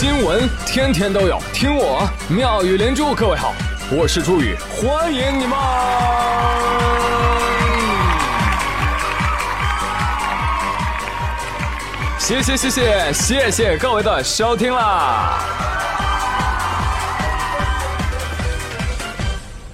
[0.00, 3.12] 新闻天天都有，听我妙语连珠。
[3.16, 3.52] 各位好，
[3.90, 5.58] 我是朱宇，欢迎你们！
[12.16, 15.40] 谢谢谢谢谢谢各位的收听啦！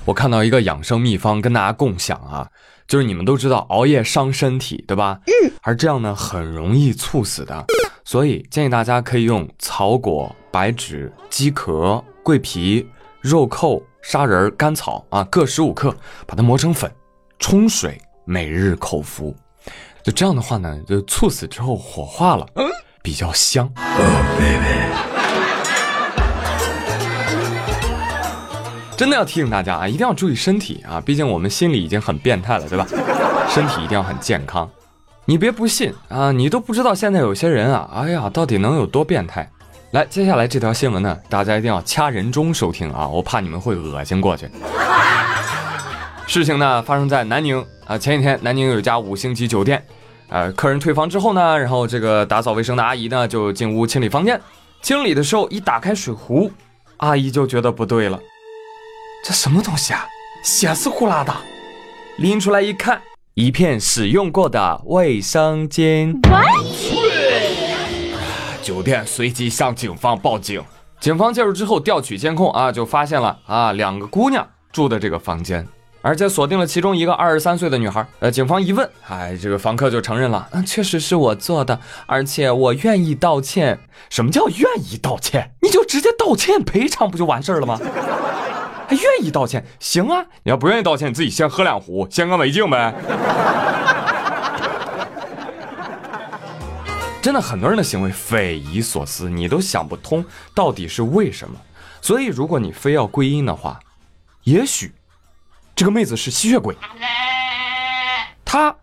[0.07, 2.49] 我看到一个养生秘方跟大家共享啊，
[2.89, 5.19] 就是你们都知道熬夜伤身体，对吧？
[5.27, 5.53] 嗯。
[5.61, 7.67] 而这样呢，很容易猝死的。
[8.15, 12.89] 所以建议大家可以用草果、白芷、鸡壳、桂皮、
[13.21, 15.93] 肉蔻、砂仁、甘草啊，各十五克，
[16.25, 16.89] 把它磨成粉，
[17.41, 19.35] 冲水，每日口服。
[20.05, 22.65] 就这样的话呢，就猝死之后火化了，嗯
[23.03, 23.69] 比较香。
[28.97, 32.87] 真的要提醒大家啊，一定要注意身体啊，毕竟我们心里已经很变态了，对吧？
[33.49, 34.71] 身体一定要很健康。
[35.27, 36.31] 你别不信啊！
[36.31, 39.51] 你都不知道现在有些人啊，哎呀，到底能有多变态？
[39.93, 43.09] 来，接下来这条新闻呢，大家一定要掐人中收听啊！
[43.09, 44.47] 我怕你们会恶心过去。
[46.27, 49.83] 事情呢发生在南宁啊，前几天南宁有一家五星级酒店，
[50.29, 54.39] 呃，客人退房之后呢，然后这个打扫卫生的阿姨呢就进屋清理房间，
[54.83, 56.53] 清理的时候一打开水壶，
[56.99, 58.21] 阿姨就觉得不对了，
[59.25, 60.07] 这什么东西啊？
[60.43, 61.35] 血丝呼啦的，
[62.17, 63.01] 拎出来一看。
[63.37, 66.17] 一片使用过的卫生巾。
[68.63, 70.63] 酒店随即向警方报警。
[71.01, 75.67] 警方介入之后调取监控啊，就发现了啊两个姑娘住的这个房间，
[76.01, 78.07] 而且锁定了其中一个二十三岁的女孩。
[78.21, 83.81] 呃，警方一问，哎，这个房客就承认了，嗯， 确实是我做的，而且我愿意道歉。
[84.11, 84.61] 什么叫愿
[84.93, 85.51] 意道歉？
[85.61, 87.81] 你就直接道歉赔偿不就完事儿了吗？
[88.95, 89.65] 还愿意道歉？
[89.81, 90.25] 行啊！
[90.45, 92.95] 你要不愿意道歉，你自己先喝两壶，先干为敬呗。
[97.21, 101.57] 真的，很多人的行为匪夷所思，你都想不通到底是为什么。
[102.01, 103.81] 所以，如果你非要归因的话，
[104.45, 104.95] 也许
[105.75, 106.77] 这个妹子是吸血鬼，
[108.45, 108.77] 她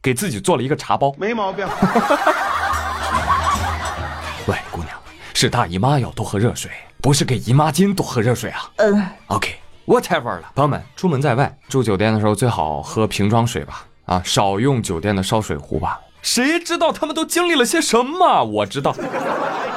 [0.00, 1.66] 给自己做了一个茶包，没毛病。
[4.46, 4.96] 喂，姑娘，
[5.34, 6.70] 是大姨妈要多喝热水。
[7.02, 8.70] 不是给姨妈巾多喝热水啊？
[8.76, 10.52] 嗯，OK，whatever 了。
[10.54, 13.86] 朋友们，出门在外住酒店的时候，最好喝瓶装水吧。
[14.04, 15.98] 啊，少用酒店的烧水壶吧。
[16.20, 18.44] 谁知道他们都经历了些什么？
[18.44, 18.94] 我知道，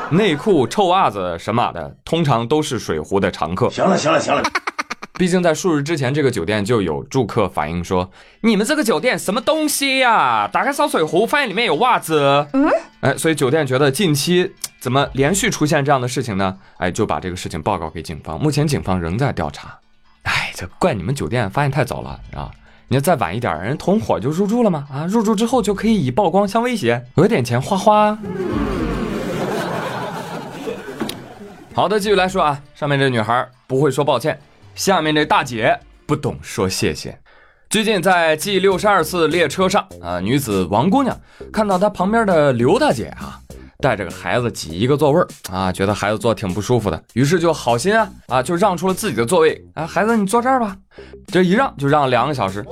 [0.10, 3.70] 内裤、臭袜子什么的，通常都是水壶的常客。
[3.70, 4.44] 行了，行了，行了。
[5.16, 8.10] 毕竟在数日之前，这个酒店就有住客反映说
[8.42, 10.50] ：“你们这个酒店什么东西呀？
[10.52, 12.68] 打开烧水壶，发现里面有袜子。”嗯，
[13.02, 16.58] 哎，所以酒店觉得近期怎么连续出现这样的事情呢？
[16.78, 18.42] 哎，就把这个事情报告给警方。
[18.42, 19.78] 目前警方仍在调查。
[20.24, 22.50] 哎，这怪你们酒店发现太早了啊！
[22.88, 24.88] 你要再晚一点，人同伙就入住了吗？
[24.92, 28.18] 啊，入住之后就可以以曝光相威胁，讹点钱花花。
[31.76, 34.40] 好的，继续来说啊，上面这女孩不会说抱歉。
[34.76, 37.18] 下面这大姐不懂说谢谢。
[37.70, 41.20] 最近在 G 六十二次列车上啊，女子王姑娘
[41.52, 43.40] 看到她旁边的刘大姐啊，
[43.80, 50.76] 带着个孩子挤一个座位啊，觉得孩子坐挺不舒服的，于是就好心啊啊，就让出了自己的座位啊，孩子你坐这儿吧。
[51.28, 52.66] 这一让就让两个小时。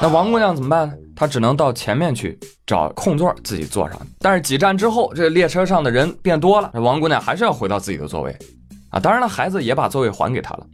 [0.00, 0.94] 那王姑娘怎么办呢？
[1.16, 3.98] 她只能到前面去找空座自己坐上。
[4.20, 8.34] 但是几站之后，这列车上的人变多了，这王姑娘还是要回到自己的座位
[8.90, 9.00] 啊。
[9.00, 10.66] 当然了，孩子也把座位还给她了。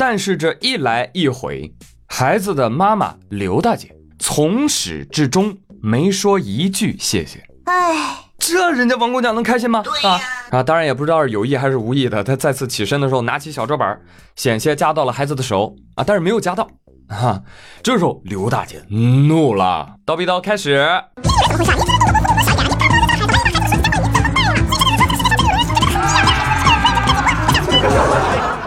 [0.00, 1.70] 但是这一来一回，
[2.06, 7.44] 孩子的妈妈刘大姐从始至终没说一句谢谢。
[7.66, 9.84] 哎，这人家王姑娘能开心吗？
[10.02, 10.18] 啊
[10.52, 10.62] 啊！
[10.62, 12.24] 当然也不知道是有意还是无意的。
[12.24, 14.00] 她再次起身的时候，拿起小桌板，
[14.36, 16.66] 险些夹到了孩子的手啊，但是没有夹到。
[17.08, 17.42] 啊，
[17.82, 20.82] 这时候刘大姐怒了，刀逼刀开始。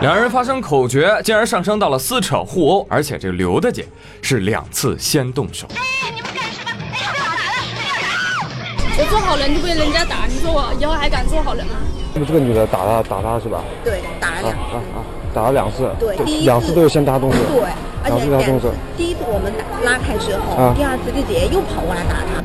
[0.04, 3.88] 两人发生口角，竟然上升到了撕扯互殴，而且这个刘大姐
[4.22, 5.66] 是两次先动手。
[5.70, 6.72] 哎，你们干什么？
[6.72, 7.40] 哎，不要打了，
[7.74, 9.02] 不要打！
[9.02, 11.76] 我做好人就被人家打，你说我以后还敢做好人吗？
[12.14, 13.64] 那么这个女的打他，打他是吧？
[13.82, 15.00] 对，打了两啊啊，
[15.34, 15.90] 打了两次。
[15.98, 17.38] 对第一，两次都是先打动手。
[17.38, 17.64] 对，
[18.04, 22.44] 而且两次，第一次我们打拉开之后，第二次这姐又跑过来打他。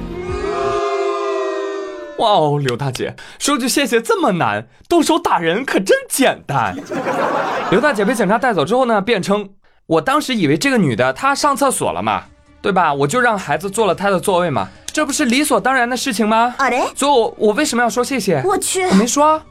[2.19, 6.77] 哇哦，刘大姐，说句谢谢这么难，动手打人可真简单。
[7.71, 9.47] 刘大姐被警察带走之后呢，辩称
[9.87, 12.23] 我当时以为这个女的她上厕所了嘛，
[12.63, 12.95] 对吧？
[12.95, 16.55] 我就让孩子坐了她的座位嘛，这不是理所当然的事情吗？
[16.57, 18.43] 啊嘞，所以我我为什么要说谢谢？
[18.45, 19.43] 我去，我没说。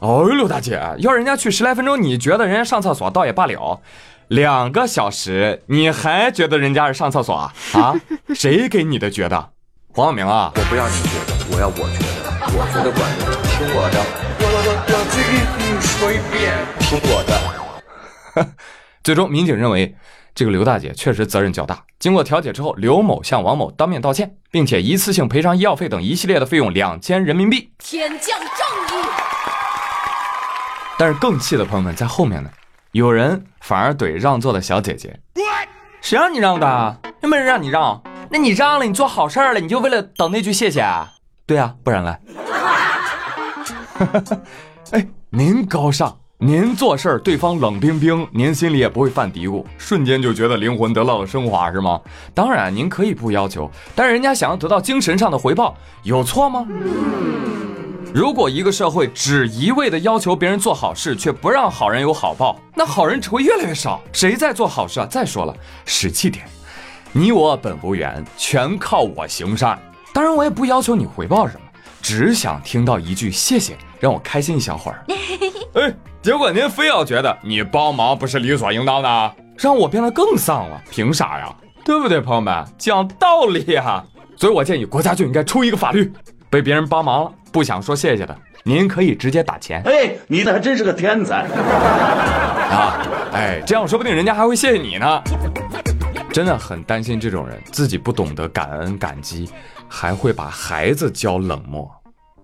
[0.00, 3.80] 哦，刘大姐，要人家去十来分钟，你觉得人家上厕所倒也罢了，
[4.26, 7.52] 两个小时你还觉得人家是上厕所啊？
[7.74, 7.94] 啊？
[8.34, 9.50] 谁给你的觉得？
[9.94, 14.00] 黄晓明啊，我不要你觉得，我要我觉得，我觉得管用，听我的。
[14.40, 15.28] 我我我我再给
[15.58, 17.49] 你说一遍听我的。
[19.02, 19.96] 最终，民警认为
[20.34, 21.82] 这个刘大姐确实责任较大。
[21.98, 27.72] 经过调解之后，刘某向王某当面道歉，并且一次性赔偿医药费等一系列的费用两千人民币。
[27.78, 28.48] 天降正
[28.98, 29.04] 义！
[30.98, 32.50] 但是更气的朋友们在后面呢，
[32.92, 35.18] 有人反而怼让座的小姐姐
[36.02, 37.00] ：“谁让你让的？
[37.22, 38.02] 又没人让你让。
[38.30, 41.12] 那你让了，你做好事了，你就为了等那句谢谢啊？
[41.46, 42.18] 对啊，不然嘞？
[44.92, 52.00] 哎，您高尚。”您做事儿，对方冷冰冰，您心里也不会犯嘀咕，瞬间就觉得灵魂得到了升华，是吗？
[52.32, 56.66] 当然，您可以不要求，但是人家想要得到精神上的回报，有错吗？
[58.14, 64.00] 如果一个社会只一味的要求别人做好事，却不让好人有好报，那好人只会越来越少。
[64.10, 65.06] 谁在做好事啊？
[65.10, 65.54] 再说了，
[65.84, 66.46] 实际点，
[67.12, 69.78] 你我本无缘，全靠我行善。
[70.14, 71.66] 当然，我也不要求你回报什么，
[72.00, 75.04] 只想听到一句谢谢，让我开心一小会儿。
[75.76, 75.94] 哎。
[76.22, 81.50] 结果您非要觉得你帮忙不是理所应当的，让我变得更丧了，凭啥呀？
[81.82, 82.62] 对不对，朋友们？
[82.76, 84.04] 讲道理呀！
[84.36, 86.12] 所以我建议国家就应该出一个法律，
[86.50, 89.82] 被别人帮忙了不想说谢谢的，您可以直接打钱。
[89.86, 91.46] 哎，你还真是个天才
[92.68, 93.00] 啊！
[93.32, 95.22] 哎，这样说不定人家还会谢谢你呢。
[96.30, 99.48] 真的很担心这种人自己不懂得感恩感激，
[99.88, 101.90] 还会把孩子教冷漠。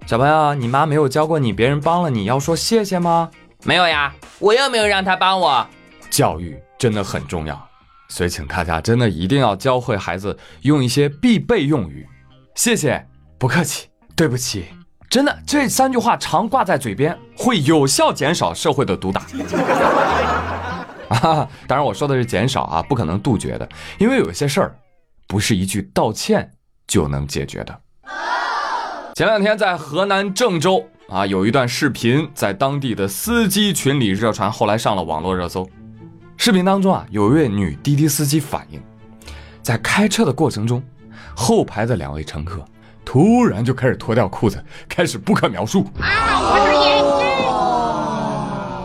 [0.07, 3.31] 小朋友，你妈没有教过你，别人帮了你要说谢谢吗？
[3.67, 5.67] 没有呀，我又没有让他帮我。
[6.09, 7.69] 教育真的很重要，
[8.09, 12.07] 所以请大家真的一定要教会孩子用一些必备用语。
[12.55, 13.05] 谢谢，
[13.39, 14.67] 不客气，对不起，
[15.11, 19.23] 真的这三句话常挂在嘴边，会有效减少社会的毒打。
[21.11, 24.79] 啊，当然我说的是减少啊，不可能杜绝的，因为有些事儿
[25.27, 26.49] 不是一句道歉
[26.87, 27.81] 就能解决的。
[29.17, 30.89] 前两天在河南郑州。
[31.09, 35.69] 啊，有一段视频在当地的司机群里热传，后来上了网络热搜。
[36.37, 38.83] 视频当中啊，有一位女滴滴司机反映，
[39.63, 40.83] 在开车的过程中，
[41.35, 42.65] 后排的两位乘客
[43.05, 45.87] 突然就开始脱掉裤子，开始不可描述。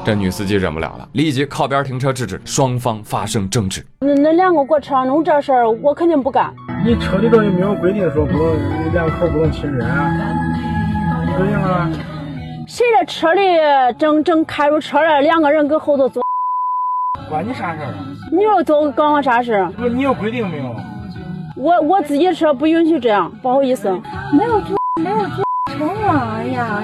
[0.05, 3.83] 这女司机忍不了了，立即靠边停车制止，双方发生争执。
[3.99, 6.53] 那那两个给我车上弄这事儿，我肯定不干。
[6.85, 10.07] 你车里头也没有规定说不能两口不能亲热啊？
[11.35, 11.89] 规定了。
[12.67, 13.41] 谁的车里
[13.97, 16.23] 正正开着车了，两个人搁后头坐，
[17.29, 17.93] 关你啥事儿？
[18.31, 19.67] 你又做搞我啥事？
[19.77, 20.75] 不是你有规定没有？
[21.57, 23.89] 我我自己的车不允许这样，不好意思。
[24.33, 25.45] 没有坐，没有坐
[25.77, 26.37] 车啊！
[26.37, 26.83] 哎呀，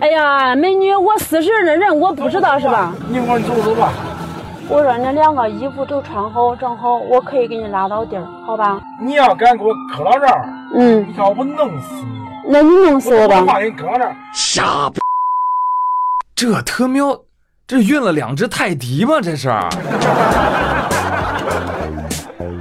[0.00, 2.94] 哎呀，美女，我四十的人我不知道是吧？
[3.08, 3.92] 你我走走吧。
[4.68, 8.80] 我说那两个衣服都穿好，正好我可以给你拉到地儿，好吧？
[9.00, 12.24] 你要敢给我磕到这儿，嗯，你看我弄死你。
[12.46, 13.40] 那你弄死我吧。
[13.40, 14.14] 我把你搁这儿。
[14.32, 15.00] 傻逼。
[16.36, 17.16] 这特喵，
[17.64, 19.20] 这运了两只泰迪吗？
[19.22, 19.48] 这是。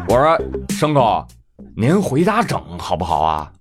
[0.08, 0.38] 我说
[0.70, 1.26] 牲口，
[1.76, 3.52] 您回家整好不好啊？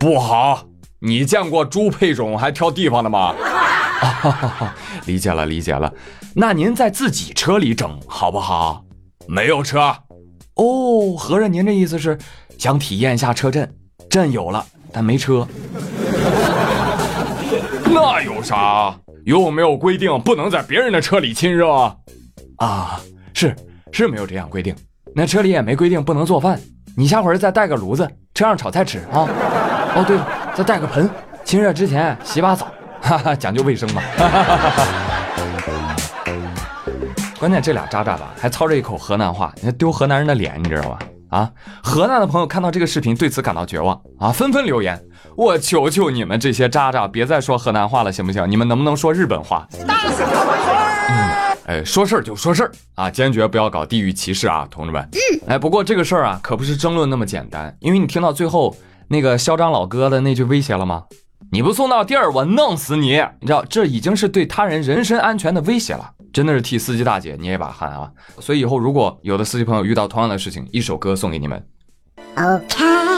[0.00, 0.64] 不好，
[1.00, 3.34] 你见过猪配种还挑地方的吗？
[5.04, 5.92] 理解了，理解了。
[6.34, 8.82] 那您在自己车里整好不好？
[9.26, 9.94] 没有车。
[10.54, 12.16] 哦，合着您这意思是
[12.56, 13.70] 想体验一下车震？
[14.08, 15.46] 震有了，但没车。
[17.84, 18.94] 那有啥？
[19.28, 21.70] 有没有规定不能在别人的车里亲热？
[22.56, 22.98] 啊，
[23.34, 23.54] 是
[23.92, 24.74] 是没有这样规定。
[25.14, 26.58] 那车里也没规定不能做饭。
[26.96, 29.28] 你下回再带个炉子，车上炒菜吃啊。
[29.94, 31.10] 哦，对了，再带个盆，
[31.44, 32.68] 亲热之前洗把澡，
[33.02, 34.00] 哈哈，讲究卫生嘛。
[37.38, 40.98] 关键这俩渣渣吧，还操着一口河南话，你丢河南人的脸，你知道吧？
[41.28, 41.52] 啊，
[41.82, 44.98] 河南的朋友看到这个视频，对此感到绝望啊，纷纷留言。
[45.38, 48.44] 我求求你们这些渣渣，别再说河南话了，行不行？
[48.50, 49.68] 你们能不能说日本话？
[49.70, 49.86] 嗯，
[51.66, 55.00] 哎，说事儿就说事儿啊，坚决不要搞地域歧视啊，同志们。
[55.12, 58.76] 嗯，哎，不过这个事儿啊，可不是争论那么简单，因为你听到最后
[59.06, 61.04] 那个嚣张老哥的那句威胁了吗？
[61.52, 63.22] 你不送到地儿，我弄死你！
[63.38, 68.10] 你知道，这已经是对他人人身安全的威胁了，真的是替司机大姐捏一把汗啊！
[68.40, 71.64] 所以以后如果有的司机朋友遇到同样的事情，一首歌送给你们。
[72.34, 73.17] OK。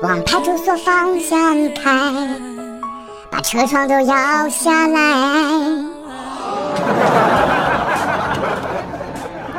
[0.00, 1.90] 往派出所方向开，
[3.32, 5.00] 把车窗都摇下来。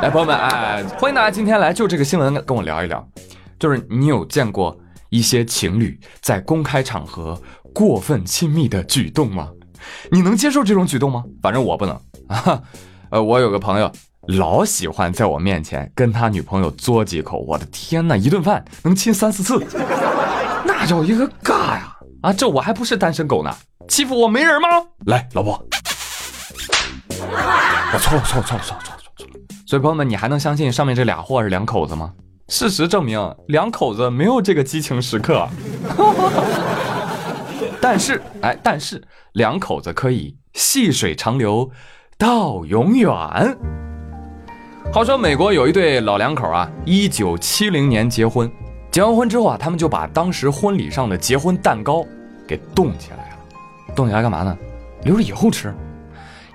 [0.00, 3.06] 来，朋友们，哎，欢迎大家今天来就这个新闻跟我聊一聊，
[3.58, 4.74] 就是你有见过
[5.10, 7.38] 一些情侣在公开场合
[7.74, 9.50] 过分亲密的举动吗？
[10.10, 11.22] 你能接受这种举动吗？
[11.42, 11.94] 反正我不能
[12.28, 12.62] 啊。
[13.12, 13.92] 呃，我有个朋友
[14.38, 19.62] 老喜欢在我面前跟他女朋友嘬几口，我的天哪，一顿饭能亲三四次。
[20.80, 21.94] 那叫一个尬呀！
[22.22, 23.54] 啊，这我还不是单身狗呢。
[23.86, 24.68] 欺负我没人吗？
[25.04, 25.62] 来，老婆，
[27.92, 28.82] 我错了，错了，错了，错了，错了，
[29.18, 29.34] 错了。
[29.66, 32.14] 所以朋友们，你还能相信上面这俩货是两口子吗？
[32.48, 35.46] 事实证明，两口子没有这个激情时刻。
[37.78, 41.70] 但是，哎，但是两口子可以细水长流
[42.16, 43.10] 到永远。
[44.94, 48.50] 话说，美国有一对老两口啊，一九七零年结婚，
[48.90, 52.04] 结完婚之后啊，他们就把当时婚礼上的结婚蛋糕
[52.46, 53.36] 给冻起来了。
[53.94, 54.56] 冻起来干嘛呢？
[55.04, 55.74] 留着以后吃。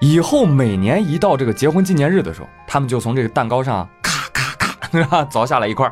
[0.01, 5.89] 以后每年一到这个结婚纪念日的时候，他们就从这个蛋糕上咔咔咔凿下来一块，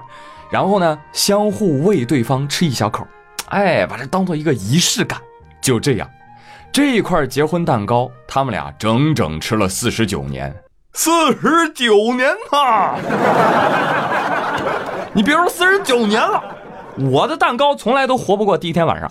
[0.51, 3.07] 然后呢，相互喂对方吃一小口，
[3.47, 5.19] 哎，把这当做一个仪式感。
[5.61, 6.09] 就这样，
[6.73, 10.53] 这一块结婚蛋糕，他们俩整整吃了四十九年。
[10.95, 11.09] 四
[11.41, 12.95] 十九年呐！
[15.15, 16.43] 你别说四十九年了，
[16.97, 19.07] 我的蛋糕从来都活不过第一天晚上，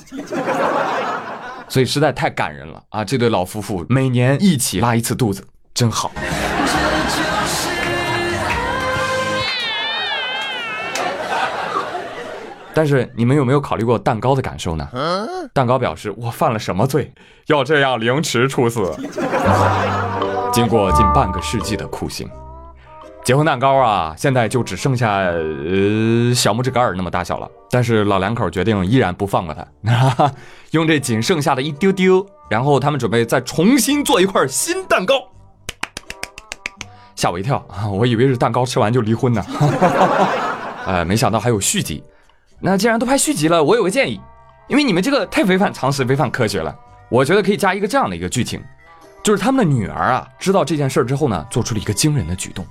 [1.69, 3.05] 所以实在太感人了啊！
[3.05, 6.11] 这对老夫妇每年一起拉一次肚子，真好。
[12.75, 14.89] 但是你们有没有考虑过蛋糕的感受呢？
[15.53, 17.13] 蛋糕表示我犯了什么罪，
[17.47, 18.93] 要这样凌迟处死？
[20.53, 22.29] 经过近半个世纪的酷刑，
[23.25, 27.49] 结婚蛋糕啊，现在就只剩下呃小拇指盖儿那么大小了。
[27.71, 30.33] 但是老两口决定依然不放过它，
[30.73, 35.15] 用这仅剩下的一丢丢，然后他们准备再重新做一块新蛋糕。
[37.15, 37.87] 吓我一跳啊！
[37.95, 39.45] 我以为是蛋糕吃完就离婚呢。
[40.85, 42.03] 呃，没想到还有续集。
[42.59, 44.21] 那既然都拍续集了，我有个建议，
[44.67, 46.75] 因为你们这个太违反常识、违反科学了，
[47.09, 48.61] 我觉得可以加一个这样的一个剧情。
[49.23, 52.67] 就是他们的女儿啊，知道这件事之后呢，做出了一个惊人的举动，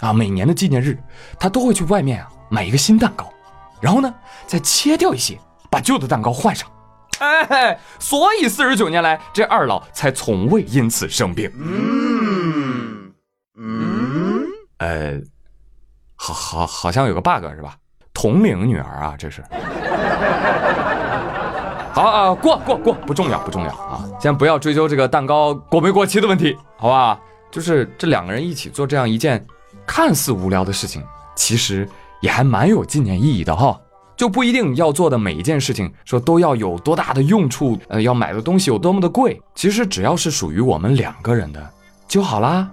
[0.00, 0.96] 啊，每年的纪念日，
[1.38, 3.32] 他都会去外面啊买一个新蛋糕，
[3.80, 4.14] 然后呢
[4.46, 5.38] 再切掉一些，
[5.70, 6.68] 把旧的蛋糕换上，
[7.18, 11.50] 哎，所以四十九年来，这二老才从未因此生病。
[11.60, 13.12] 嗯
[13.58, 14.46] 嗯，
[14.78, 15.20] 呃，
[16.14, 17.74] 好好好像有个 bug 是吧？
[18.14, 19.44] 同龄女儿啊，这是。
[21.92, 24.04] 好啊，过过过，不重要不重要啊！
[24.20, 27.18] 先不要追究这个蛋糕过没过期的问题，好吧？
[27.50, 29.44] 就是这两个人一起做这样一件
[29.88, 31.02] 看似无聊的事情，
[31.34, 31.88] 其实
[32.20, 33.80] 也还蛮有纪念意义的哈。
[34.16, 41.70] 就不一定要做的每一件事情说都要有多大的用处，呃，要买的东西有多么的贵，其实只要是属于我们两个人的
[42.06, 42.68] 就好啦。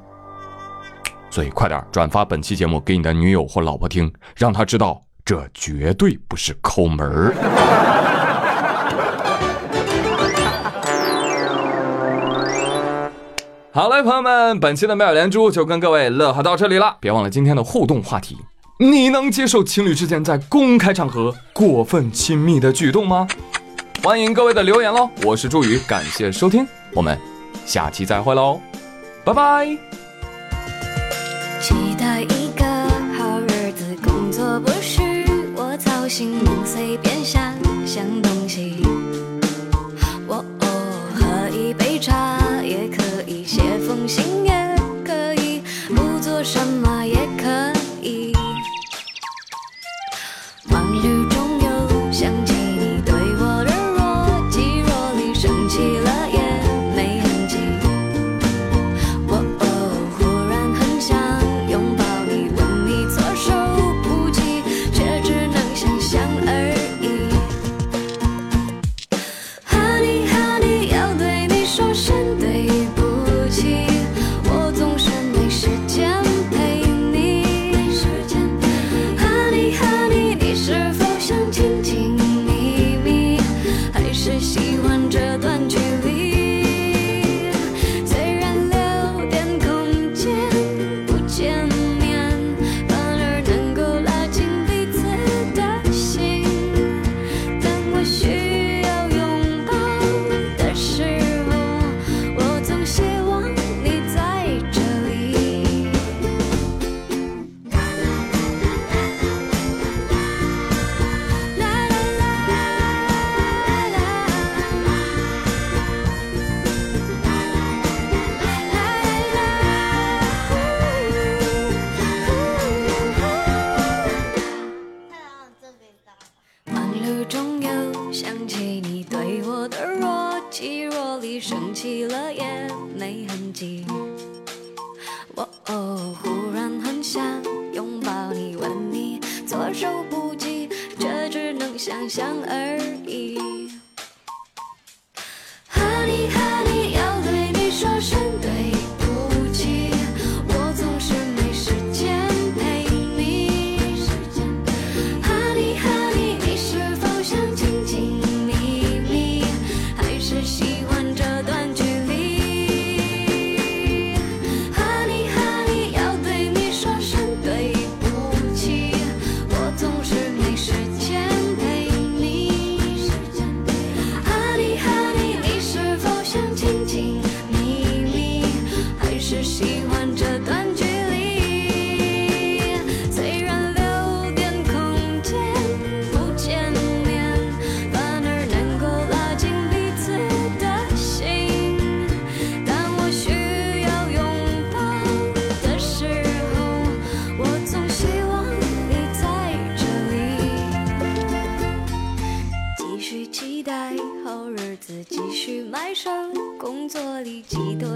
[1.30, 8.15] 所以快点转发本期节目给你的女友或老婆听，让她知道这绝对不是抠门儿。
[13.75, 16.96] 好嘞，朋友们，本期的妙连珠就跟各位乐呵到这里了。
[17.01, 18.38] 别忘了今天的互动话题：
[18.79, 23.27] 你能接受情侣之间在公开场合过分亲密的举动吗？
[24.01, 25.10] 欢迎各位的留言喽！
[25.25, 27.20] 我是朱宇，感谢收听，我们
[27.65, 28.62] 下期再会喽，
[29.25, 29.65] 拜拜。
[31.60, 32.65] 期待一个
[33.17, 35.01] 好日子，工作不是
[35.53, 37.15] 我操心，能随便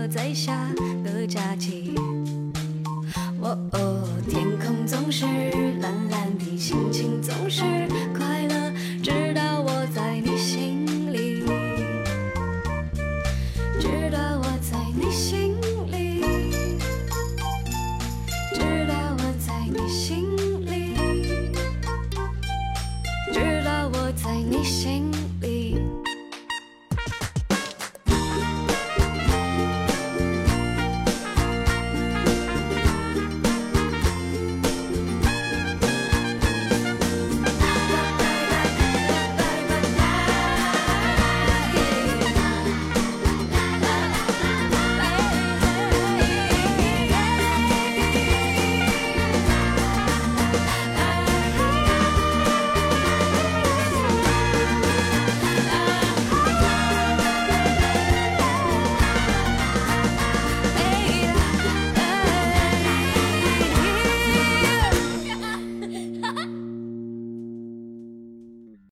[0.10, 0.68] 在下
[1.04, 1.94] 个假期，
[3.40, 5.26] 哦哦，天空总是
[5.80, 7.89] 蓝蓝的，心情总是。